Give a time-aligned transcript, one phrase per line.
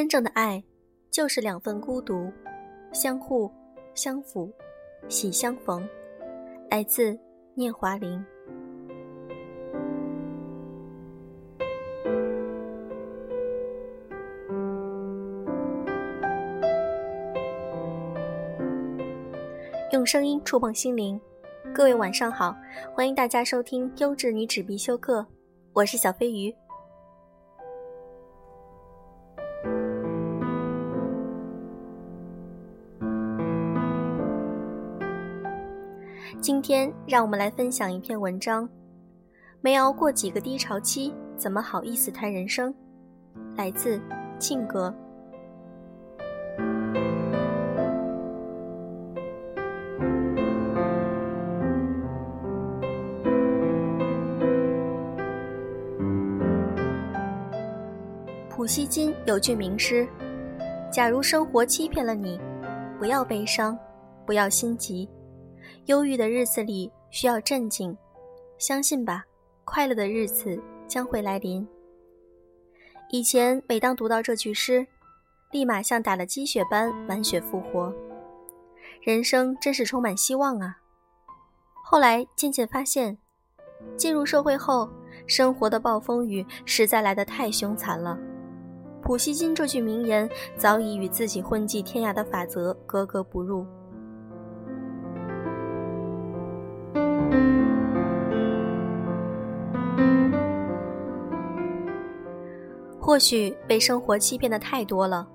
[0.00, 0.64] 真正的爱，
[1.10, 2.32] 就是两份孤独，
[2.90, 3.52] 相互
[3.94, 4.50] 相扶，
[5.10, 5.86] 喜相逢。
[6.70, 7.14] 来自
[7.54, 8.18] 聂华苓。
[19.92, 21.20] 用声音触碰心灵，
[21.74, 22.56] 各位晚上好，
[22.94, 25.26] 欢迎大家收听优质女纸必修课，
[25.74, 26.50] 我是小飞鱼。
[36.62, 38.68] 今天让我们来分享一篇文章：
[39.62, 42.74] 没熬过几个低潮期，怎么好意思谈人生？
[43.56, 43.98] 来自
[44.38, 44.94] 庆格。
[58.50, 60.06] 普希金有句名诗
[60.92, 62.38] ：“假如生活欺骗了你，
[62.98, 63.78] 不要悲伤，
[64.26, 65.08] 不要心急。
[65.90, 67.96] 忧郁的日子里需要镇静，
[68.58, 69.24] 相信吧，
[69.64, 71.66] 快乐的日子将会来临。”
[73.10, 74.86] 以前每当读到这句诗，
[75.50, 77.92] 立马像打了鸡血般满血复活，
[79.02, 80.78] 人生真是充满希望啊！
[81.82, 83.18] 后来渐渐发现，
[83.96, 84.88] 进入社会后，
[85.26, 88.16] 生活的暴风雨实在来得太凶残了。
[89.02, 93.66] 普希金这句名言早已与自己混迹天涯的法则格格不入。
[103.10, 105.26] 或许被生活欺骗的太多了，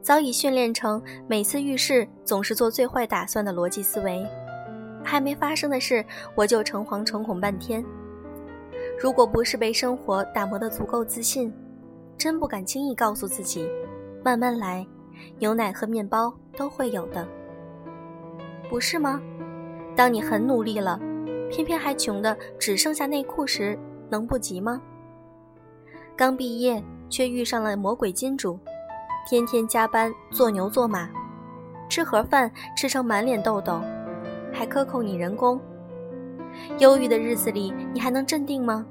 [0.00, 4.26] 早已训练成每次遇事总是做最坏打算的逻辑思维。
[5.04, 7.80] 还没发生的事，我就诚惶诚恐半天。
[9.00, 11.54] 如果不是被生活打磨得足够自信，
[12.18, 13.70] 真不敢轻易告诉自己，
[14.24, 14.84] 慢慢来，
[15.38, 17.24] 牛奶和面包都会有的，
[18.68, 19.22] 不是吗？
[19.94, 20.98] 当你很努力了，
[21.48, 23.78] 偏偏还穷的只剩下内裤时，
[24.10, 24.82] 能不急吗？
[26.16, 28.58] 刚毕业却遇上了魔鬼金主，
[29.28, 31.10] 天天加班做牛做马，
[31.86, 33.82] 吃盒饭吃成满脸痘痘，
[34.50, 35.60] 还克扣你人工。
[36.78, 38.86] 忧郁的日子里，你还能镇定吗？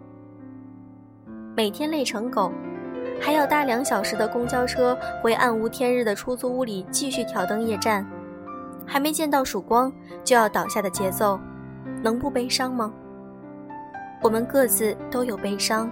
[1.58, 2.52] 每天累成狗。
[3.20, 8.06] 还要搭两小时的公交车回暗无天日的出租屋里继续挑灯夜战，
[8.86, 9.92] 还没见到曙光
[10.24, 11.40] 就要倒下的节奏，
[12.04, 12.94] 能不悲伤吗？
[14.22, 15.90] 我们各自都有悲伤、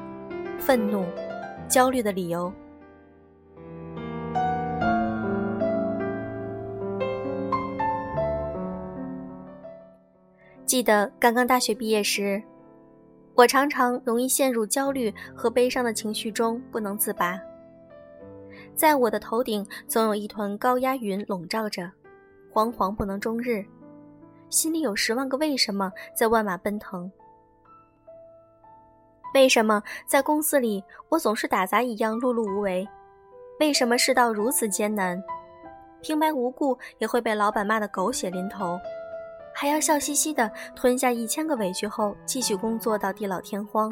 [0.60, 1.04] 愤怒、
[1.70, 2.52] 焦虑的理由。
[10.66, 12.42] 记得刚刚大学毕业时。
[13.36, 17.40] 我常常容易陷入焦虑和悲伤的情绪中不能自拔，
[18.76, 21.90] 在我的头顶总有一团高压云笼罩着，
[22.52, 23.64] 惶惶不能终日，
[24.50, 27.10] 心里有十万个为什么在万马奔腾。
[29.34, 32.88] 为什么在公司里我总是打杂一样碌碌无为？
[33.60, 35.22] 为什么世道如此艰难，
[36.02, 38.80] 平白无故也会被老板骂得狗血淋头？
[39.54, 43.92] 还要笑嘻嘻的吞下一千个委屈后，继续工作到地老天荒。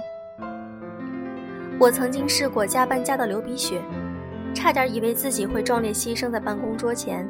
[1.79, 3.81] 我曾经试过加班加到流鼻血，
[4.55, 7.27] 差点以为自己会壮烈牺牲在办公桌前。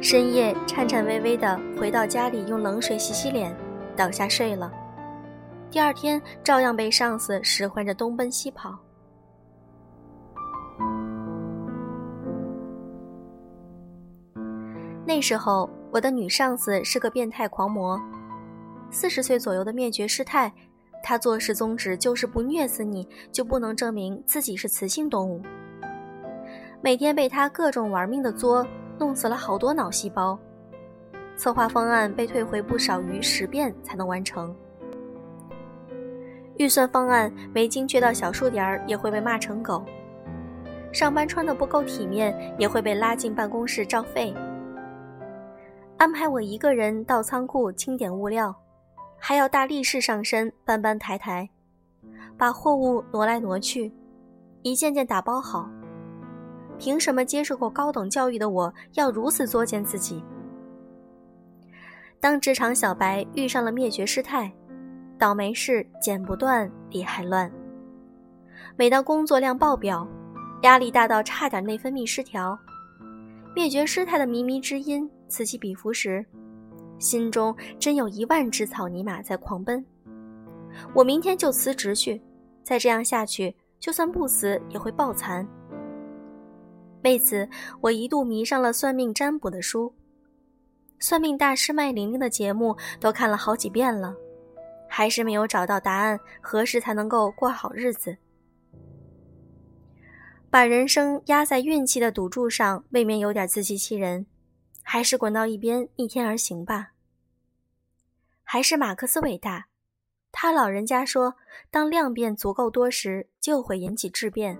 [0.00, 3.52] 深夜颤颤巍巍的回到家里，用冷水洗洗脸，
[3.96, 4.72] 倒下睡了。
[5.70, 8.78] 第二天照样被上司使唤着东奔西跑。
[15.06, 15.68] 那时候。
[15.90, 17.98] 我的女上司是个变态狂魔，
[18.90, 20.52] 四十岁左右的灭绝师太，
[21.02, 25.40] 她做事宗旨就是不虐死你就不能证明自己是雌性动物。
[26.82, 28.66] 每天被她各种玩命的作，
[28.98, 30.38] 弄死了好多脑细胞。
[31.36, 34.54] 策划方案被退回不少于十遍才能完成，
[36.58, 39.84] 预算方案没精确到小数点儿也会被骂成狗。
[40.92, 44.34] 上班穿的不够体面也会被拉进办公室照肺。
[45.96, 48.54] 安排我一个人到仓库清点物料，
[49.18, 51.48] 还要大力士上身搬搬抬抬，
[52.36, 53.92] 把货物挪来挪去，
[54.62, 55.68] 一件件打包好。
[56.78, 60.22] 凭什么接受过高等教育的我要如此作践自己？
[62.20, 64.52] 当职场小白遇上了灭绝师太，
[65.18, 67.50] 倒霉事剪不断，理还乱。
[68.76, 70.06] 每当工作量爆表，
[70.62, 72.56] 压力大到差点内分泌失调，
[73.54, 75.10] 灭绝师太的靡靡之音。
[75.28, 76.24] 此起彼伏时，
[76.98, 79.84] 心中真有一万只草泥马在狂奔。
[80.94, 82.22] 我明天就辞职去，
[82.62, 85.46] 再这样下去，就算不死也会爆残。
[87.04, 87.48] 为此，
[87.80, 89.92] 我一度迷上了算命占卜的书。
[90.98, 94.14] 算命大师麦玲玲的节目都看了好几遍了，
[94.98, 96.18] 还是没有找到答案。
[96.40, 98.16] 何时才能够过好日子？
[100.50, 104.26] 把人生压在运气的赌注上，未免有点自欺欺人。
[104.82, 106.94] 还是滚到一边，逆天而行吧。
[108.42, 109.68] 还是马克思伟大，
[110.32, 111.36] 他老人家说
[111.70, 114.58] ：“当量变足够多时，就会引起质变。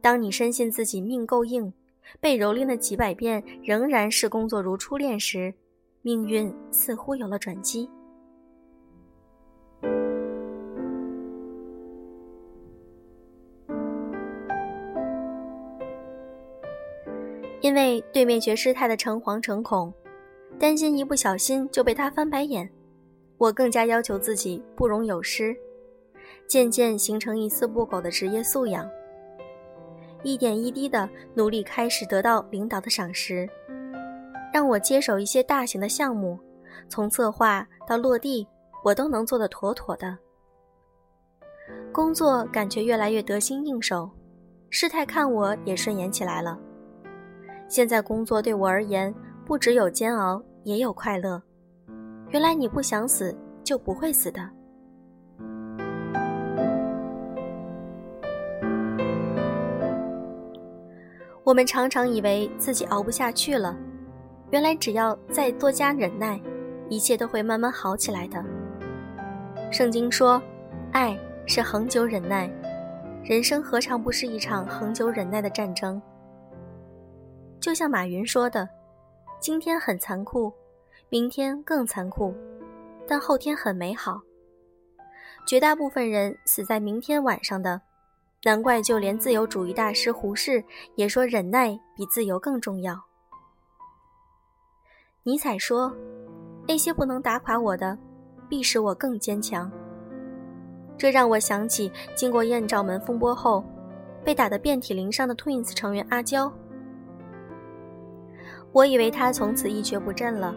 [0.00, 1.74] 当你深信自己命够硬。”
[2.20, 5.52] 被蹂躏了几百遍，仍然是工作如初恋时，
[6.02, 7.90] 命运似乎有了转机。
[17.62, 19.94] 因为对面绝师太的诚惶诚恐，
[20.58, 22.68] 担心一不小心就被他翻白眼，
[23.38, 25.56] 我更加要求自己不容有失，
[26.48, 28.90] 渐渐形成一丝不苟的职业素养。
[30.24, 33.48] 一点一滴的努力，开始得到领导的赏识，
[34.52, 36.36] 让我接手一些大型的项目，
[36.88, 38.44] 从策划到落地，
[38.82, 40.18] 我都能做得妥妥的。
[41.92, 44.10] 工作感觉越来越得心应手，
[44.68, 46.58] 师太看我也顺眼起来了。
[47.72, 49.14] 现在工作对我而言，
[49.46, 51.42] 不只有煎熬，也有快乐。
[52.28, 53.34] 原来你不想死，
[53.64, 54.46] 就不会死的。
[61.42, 63.74] 我们常常以为自己熬不下去了，
[64.50, 66.38] 原来只要再多加忍耐，
[66.90, 68.44] 一切都会慢慢好起来的。
[69.70, 70.42] 圣经说，
[70.92, 72.50] 爱是恒久忍耐，
[73.24, 76.00] 人生何尝不是一场恒久忍耐的战争？
[77.62, 78.68] 就像马云说的，
[79.38, 80.52] 今天很残酷，
[81.08, 82.34] 明天更残酷，
[83.06, 84.20] 但后天很美好。
[85.46, 87.80] 绝大部分人死在明天晚上的。
[88.42, 90.64] 难怪，就连自由主义大师胡适
[90.96, 93.00] 也说，忍耐比自由更重要。
[95.22, 95.94] 尼采说
[96.66, 97.96] ：“那些不能打垮我的，
[98.48, 99.70] 必使我更坚强。”
[100.98, 103.64] 这让我想起，经过艳照门风波后，
[104.24, 106.52] 被打得遍体鳞伤的 Twins 成员阿娇。
[108.72, 110.54] 我以为她从此一蹶不振了，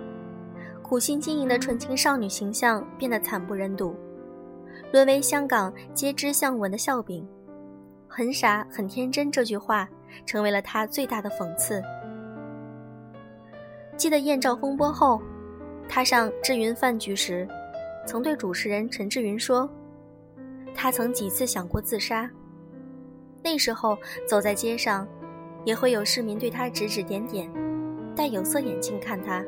[0.82, 3.96] 苦心经营的纯情少女形象变得惨不忍睹，
[4.92, 7.28] 沦为香港皆知向闻的笑柄。
[8.08, 9.90] 很傻，很天真，这句话
[10.26, 11.84] 成为了他最大的讽刺。
[13.98, 15.22] 记得艳照风波后，
[15.90, 17.46] 他上志云饭局时，
[18.06, 19.70] 曾对主持人陈志云说
[20.74, 22.30] ：“他曾几次想过自杀。
[23.44, 25.08] 那时候走在街上，
[25.66, 27.52] 也会有市民对他指指点点，
[28.16, 29.44] 戴有色眼镜看他。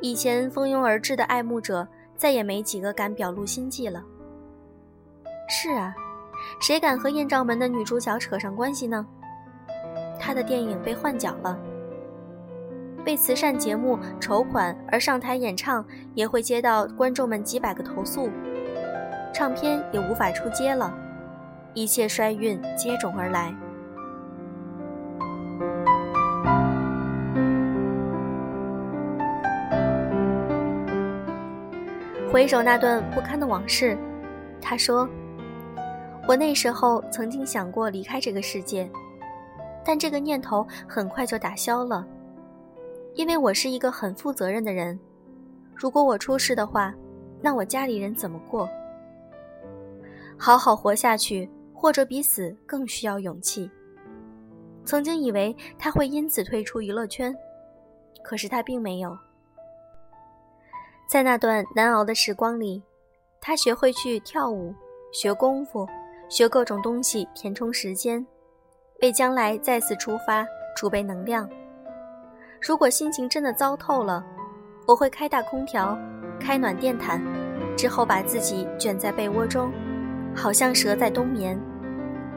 [0.00, 1.86] 以前蜂拥而至的爱慕者，
[2.16, 4.04] 再也没几个敢表露心迹了。”
[5.48, 5.94] 是啊。
[6.60, 9.04] 谁敢和艳照门的女主角扯上关系呢？
[10.20, 11.58] 她的电影被换角了，
[13.04, 18.30] 为慈善节目筹款而上台演唱，也会接到观众们几百个投诉，
[19.34, 20.96] 唱片也无法出街了，
[21.74, 23.52] 一切衰运接踵而来。
[32.30, 33.96] 回首那段不堪的往事，
[34.60, 35.08] 他说。
[36.26, 38.88] 我那时候曾经想过离开这个世界，
[39.82, 42.06] 但这个念头很快就打消了，
[43.14, 44.98] 因为我是一个很负责任的人。
[45.74, 46.94] 如果我出事的话，
[47.40, 48.68] 那我家里人怎么过？
[50.36, 53.70] 好好活下去，或者比死更需要勇气。
[54.84, 57.34] 曾经以为他会因此退出娱乐圈，
[58.22, 59.16] 可是他并没有。
[61.08, 62.82] 在那段难熬的时光里，
[63.40, 64.74] 他学会去跳舞，
[65.10, 65.88] 学功夫。
[66.28, 68.26] 学各种东西填充时间，
[69.00, 70.46] 为将来再次出发
[70.76, 71.48] 储备能量。
[72.60, 74.22] 如果心情真的糟透了，
[74.86, 75.98] 我会开大空调，
[76.38, 77.18] 开暖电毯，
[77.74, 79.72] 之后把自己卷在被窝中，
[80.36, 81.58] 好像蛇在冬眠。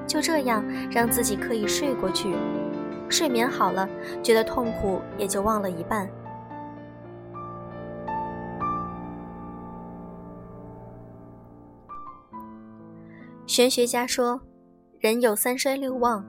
[0.07, 2.33] 就这样让自己可以睡过去，
[3.09, 3.89] 睡眠好了，
[4.23, 6.09] 觉得痛苦也就忘了一半。
[13.51, 14.39] 玄学家说，
[15.01, 16.25] 人有三衰六旺，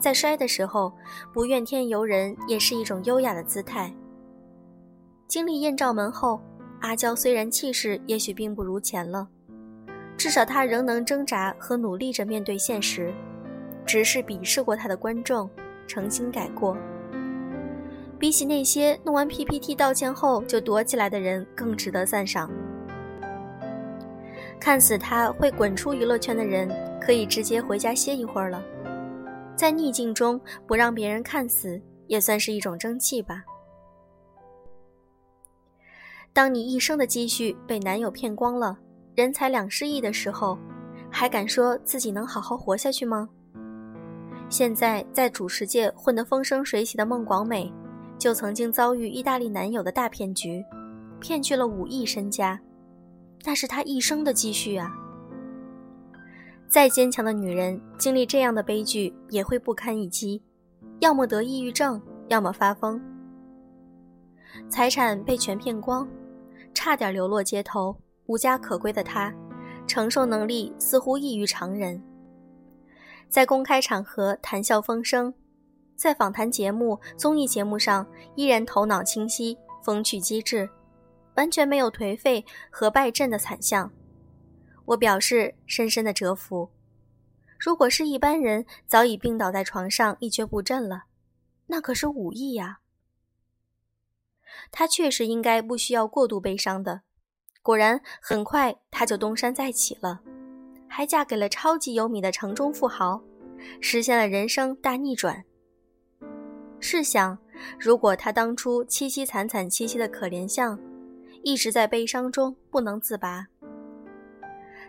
[0.00, 0.92] 在衰的时候，
[1.32, 3.94] 不怨天尤人也是一种优雅的姿态。
[5.28, 6.42] 经历艳照门后，
[6.80, 9.28] 阿娇虽然气势也许并不如前了，
[10.16, 13.14] 至少她仍能挣扎和努力着面对现实。
[13.86, 15.48] 只是鄙视过她的观众，
[15.86, 16.76] 诚心改过。
[18.18, 22.50] 比起那些弄完 PPT 道歉后就躲起来的人，更值得赞赏。
[24.62, 28.62] 看死他会滚出娱乐圈的人，可以直接回家歇一会儿了。
[29.56, 33.42] 在逆境中不让别人看死，也算是一种争气吧。
[36.32, 38.78] 当你一生的积蓄被男友骗光了，
[39.16, 40.56] 人财两失意的时候，
[41.10, 43.28] 还敢说自己能好好活下去吗？
[44.48, 47.68] 现在在主持界混得风生水起的孟广美，
[48.16, 50.64] 就曾经遭遇意大利男友的大骗局，
[51.18, 52.60] 骗去了五亿身家，
[53.44, 54.90] 那是她一生的积蓄啊！
[56.68, 60.42] 再坚强的女人，经历这样的悲剧也会不堪一击，
[61.00, 63.00] 要么得抑郁症，要么发疯。
[64.68, 66.08] 财产被全骗光，
[66.72, 67.96] 差点流落街头，
[68.26, 69.34] 无家可归的她，
[69.86, 72.02] 承受能力似乎异于常人。
[73.28, 75.32] 在公开场合谈笑风生，
[75.96, 80.68] 在访谈节目、综艺节目上依然头脑清晰、风趣机智，
[81.34, 83.90] 完全没有颓废和败阵的惨象。
[84.84, 86.70] 我表示深深的折服。
[87.58, 91.04] 如果是一般人，早已病倒在床上一蹶不振了。
[91.66, 92.80] 那可是武艺呀！
[94.70, 97.02] 他确实应该不需要过度悲伤的。
[97.62, 100.20] 果然，很快他就东山再起了，
[100.88, 103.22] 还嫁给了超级有米的城中富豪，
[103.80, 105.44] 实现了人生大逆转。
[106.80, 107.38] 试想，
[107.78, 110.76] 如果他当初凄凄惨惨戚戚的可怜相，
[111.42, 113.46] 一直在悲伤中不能自拔。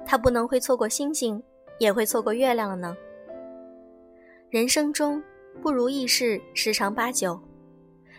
[0.06, 1.42] 他不能会错过星星，
[1.80, 2.96] 也会错过月亮了呢。
[4.50, 5.22] 人生中
[5.62, 7.40] 不如意事十常八九，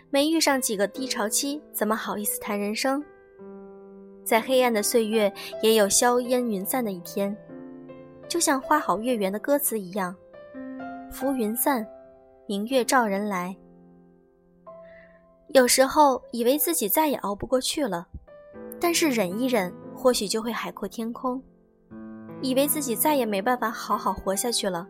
[0.09, 3.03] 没遇上几个低潮期，怎么好意思谈人生？
[4.23, 7.35] 在黑暗的岁月，也有硝烟云散的一天，
[8.27, 10.15] 就像花好月圆的歌词一样
[11.11, 11.85] ：“浮云散，
[12.47, 13.55] 明月照人来。”
[15.53, 18.07] 有时候以为自己再也熬不过去了，
[18.85, 21.41] 但是忍一忍，或许就会海阔天空。
[22.39, 24.87] 以为自己再也没办法好好活下去了，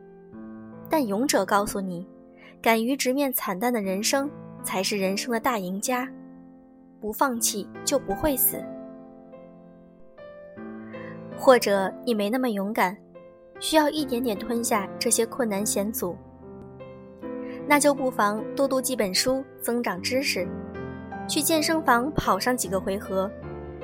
[0.90, 2.06] 但勇者告诉你，
[2.62, 4.30] 敢于直面惨淡的人生
[4.62, 6.12] 才是人生的大赢家。
[7.00, 8.62] 不放弃就不会死。
[11.38, 12.98] 或者你没那么勇敢，
[13.62, 16.18] 需要一点点吞下这些困难险阻，
[17.66, 20.46] 那就不妨多读几本书，增长知识；
[21.30, 23.32] 去健身房跑上几个回合，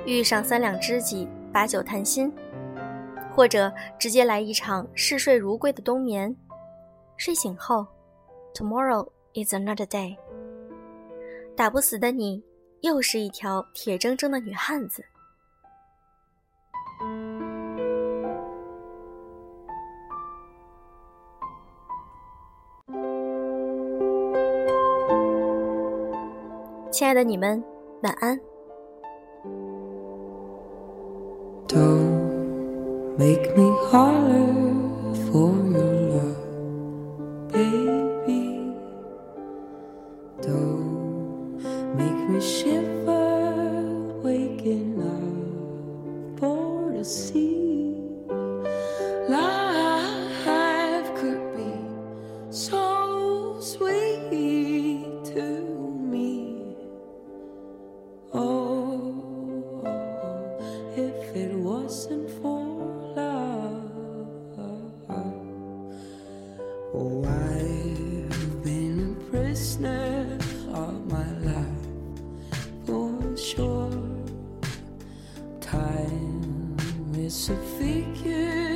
[0.06, 2.32] 遇上三两知己，把酒谈心。
[3.34, 6.36] 或者直接来一场嗜睡如归的冬眠，
[7.16, 7.88] 睡醒后
[8.54, 10.18] ，Tomorrow is another day。
[11.56, 12.44] 打不死的你，
[12.82, 15.06] 又是一条铁铮铮的女汉子。
[26.92, 27.64] 亲爱的你们，
[28.04, 28.38] 晚安。
[33.22, 34.50] Make me holler
[35.30, 35.91] for your
[77.34, 78.71] It's a.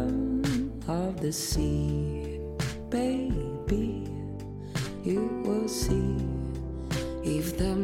[0.00, 2.40] bottom of the sea,
[2.88, 4.08] baby.
[5.04, 6.16] You will see
[7.24, 7.76] if the